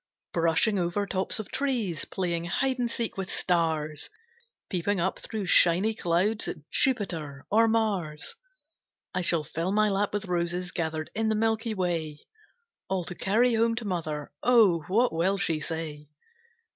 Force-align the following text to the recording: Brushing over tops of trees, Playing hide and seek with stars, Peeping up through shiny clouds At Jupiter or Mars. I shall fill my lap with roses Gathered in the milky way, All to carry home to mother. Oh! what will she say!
Brushing 0.33 0.79
over 0.79 1.05
tops 1.05 1.37
of 1.37 1.51
trees, 1.51 2.05
Playing 2.05 2.45
hide 2.45 2.79
and 2.79 2.89
seek 2.89 3.17
with 3.17 3.29
stars, 3.29 4.09
Peeping 4.67 4.99
up 4.99 5.19
through 5.19 5.45
shiny 5.45 5.93
clouds 5.93 6.47
At 6.47 6.67
Jupiter 6.71 7.45
or 7.51 7.67
Mars. 7.67 8.33
I 9.13 9.21
shall 9.21 9.43
fill 9.43 9.71
my 9.71 9.89
lap 9.89 10.11
with 10.11 10.25
roses 10.25 10.71
Gathered 10.71 11.11
in 11.13 11.29
the 11.29 11.35
milky 11.35 11.75
way, 11.75 12.21
All 12.89 13.03
to 13.03 13.13
carry 13.13 13.53
home 13.53 13.75
to 13.75 13.85
mother. 13.85 14.31
Oh! 14.41 14.83
what 14.87 15.13
will 15.13 15.37
she 15.37 15.59
say! 15.59 16.09